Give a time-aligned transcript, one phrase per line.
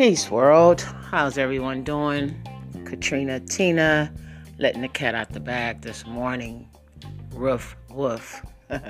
[0.00, 0.80] Peace, world.
[1.10, 2.34] How's everyone doing?
[2.86, 4.10] Katrina Tina
[4.58, 6.66] letting the cat out the bag this morning.
[7.34, 8.40] Roof, woof.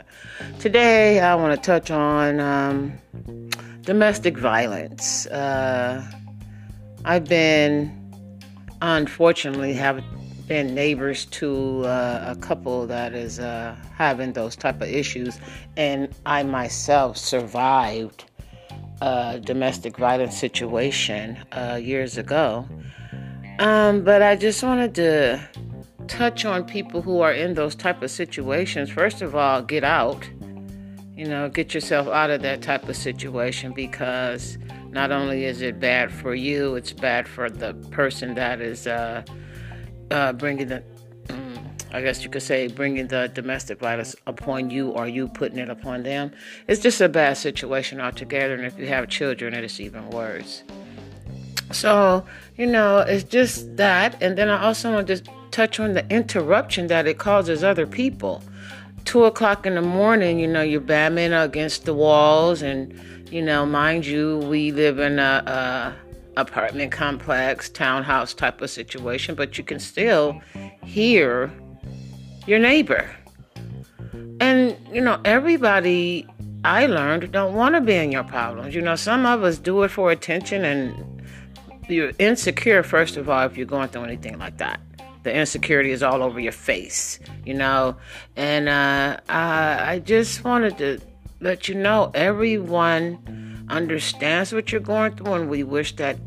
[0.60, 2.92] Today, I want to touch on um,
[3.80, 5.26] domestic violence.
[5.26, 6.08] Uh,
[7.04, 7.90] I've been,
[8.80, 10.04] unfortunately, have
[10.46, 15.40] been neighbors to uh, a couple that is uh, having those type of issues,
[15.76, 18.29] and I myself survived
[19.00, 22.68] a domestic violence situation uh, years ago.
[23.58, 25.48] Um, but I just wanted to
[26.08, 28.90] touch on people who are in those type of situations.
[28.90, 30.28] First of all, get out.
[31.14, 34.56] You know, get yourself out of that type of situation because
[34.90, 39.22] not only is it bad for you, it's bad for the person that is uh,
[40.10, 40.82] uh, bringing the
[41.92, 45.68] I guess you could say, bringing the domestic violence upon you or you putting it
[45.68, 46.32] upon them.
[46.68, 48.54] It's just a bad situation altogether.
[48.54, 50.62] And if you have children, it is even worse.
[51.72, 52.24] So,
[52.56, 54.20] you know, it's just that.
[54.22, 58.42] And then I also want to touch on the interruption that it causes other people.
[59.04, 62.62] Two o'clock in the morning, you know, you're bamming against the walls.
[62.62, 62.98] And,
[63.30, 69.34] you know, mind you, we live in a, a apartment complex, townhouse type of situation,
[69.34, 70.40] but you can still
[70.84, 71.52] hear
[72.50, 73.08] your neighbor.
[74.40, 76.26] And, you know, everybody
[76.64, 78.74] I learned don't want to be in your problems.
[78.74, 81.22] You know, some of us do it for attention and
[81.88, 84.80] you're insecure, first of all, if you're going through anything like that.
[85.22, 87.96] The insecurity is all over your face, you know.
[88.36, 90.98] And uh, I, I just wanted to
[91.40, 96.18] let you know everyone understands what you're going through, and we wish that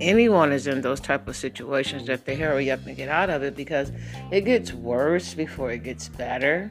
[0.00, 3.42] anyone is in those type of situations that they hurry up and get out of
[3.42, 3.92] it because
[4.30, 6.70] it gets worse before it gets better.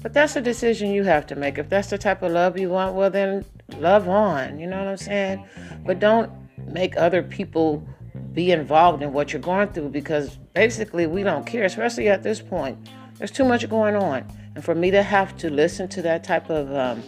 [0.00, 1.58] But that's a decision you have to make.
[1.58, 3.44] If that's the type of love you want, well then
[3.78, 4.58] love on.
[4.58, 5.44] You know what I'm saying?
[5.84, 6.30] But don't
[6.66, 7.86] make other people
[8.32, 12.40] be involved in what you're going through because basically we don't care, especially at this
[12.40, 12.78] point.
[13.16, 14.24] There's too much going on.
[14.54, 17.02] And for me to have to listen to that type of um,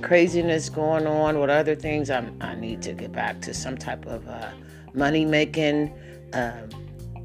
[0.00, 4.06] craziness going on with other things, I'm, i need to get back to some type
[4.06, 4.50] of uh,
[4.94, 5.92] money making
[6.32, 6.68] um,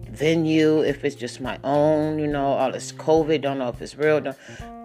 [0.10, 3.96] venue, if it's just my own, you know, all this COVID, don't know if it's
[3.98, 4.38] real, don't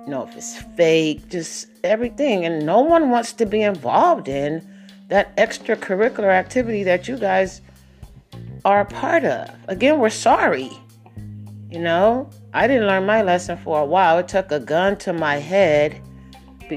[0.07, 2.45] know if it's fake, just everything.
[2.45, 4.67] And no one wants to be involved in
[5.09, 7.61] that extracurricular activity that you guys
[8.65, 9.51] are a part of.
[9.69, 10.71] Again, we're sorry.
[11.71, 14.19] You know, I didn't learn my lesson for a while.
[14.19, 16.01] It took a gun to my head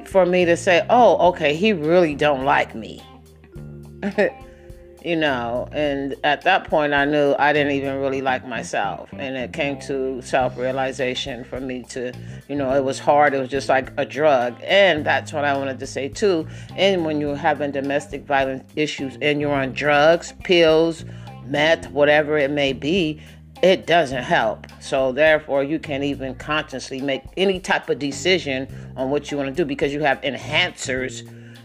[0.06, 3.02] for me to say, "Oh, okay, he really don't like me."
[5.04, 9.10] you know and at that point i knew i didn't even really like myself.
[9.14, 12.14] And it came to self-realization for me to
[12.48, 13.34] you know it was hard.
[13.34, 14.56] It was just like a drug.
[14.64, 16.48] And that's what i wanted to say too.
[16.76, 21.06] And when you're having domestic violence issues and you're on drugs pills
[21.46, 23.22] meth whatever it may be
[23.62, 24.68] it doesn't help.
[24.82, 29.50] So therefore you can't even consciously make any type of decision on what you want
[29.50, 31.24] to do because you have enhancers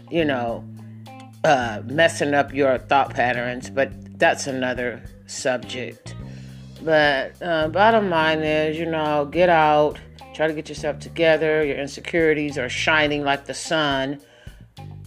[0.09, 0.63] you know
[1.43, 6.15] uh, messing up your thought patterns, but that's another subject.
[6.81, 9.99] But uh, bottom line is, you know, get out,
[10.33, 11.63] try to get yourself together.
[11.63, 14.21] Your insecurities are shining like the sun.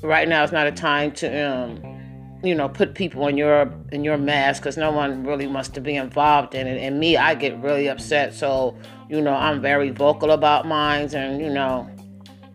[0.02, 4.04] Right now is not a time to, um, you know, put people in your in
[4.04, 6.82] your mask because no one really wants to be involved in it.
[6.82, 8.34] And me, I get really upset.
[8.34, 8.76] So,
[9.08, 11.88] you know, I'm very vocal about mines, and you know,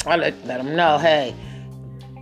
[0.06, 1.34] I let let them know, hey,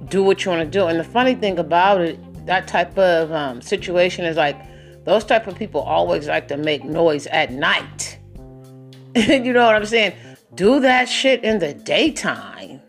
[0.10, 0.88] do what you want to do.
[0.88, 4.58] And the funny thing about it, that type of um, situation is like
[5.04, 8.20] those type of people always like to make noise at night.
[9.16, 10.14] you know what I'm saying?
[10.56, 12.82] Do that shit in the daytime.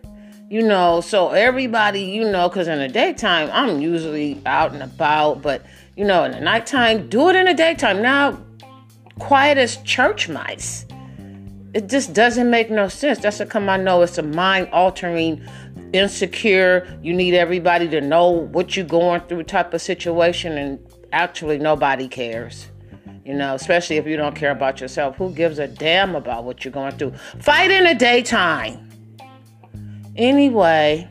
[0.49, 5.43] You know, so everybody, you know, because in the daytime, I'm usually out and about,
[5.43, 5.66] but
[5.97, 8.00] you know, in the nighttime, do it in the daytime.
[8.00, 8.38] Now,
[9.19, 10.87] quiet as church mice.
[11.76, 13.19] It just doesn't make no sense.
[13.19, 15.46] That's how come I know it's a mind altering
[15.93, 20.78] insecure, you need everybody to know what you're going through type of situation, and
[21.12, 22.69] actually nobody cares.
[23.26, 25.17] You know, especially if you don't care about yourself.
[25.17, 27.12] Who gives a damn about what you're going through?
[27.40, 28.88] Fight in the daytime.
[30.17, 31.06] Anyway,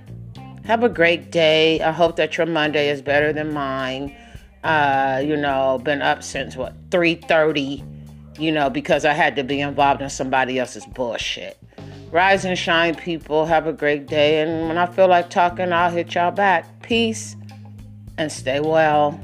[0.64, 1.80] have a great day.
[1.80, 4.16] I hope that your Monday is better than mine.
[4.64, 7.84] Uh, you know, been up since what 3:30,
[8.38, 11.58] you know, because I had to be involved in somebody else's bullshit.
[12.12, 13.46] Rise and shine, people.
[13.46, 14.42] Have a great day.
[14.42, 16.82] And when I feel like talking, I'll hit y'all back.
[16.82, 17.36] Peace
[18.18, 19.20] and stay well.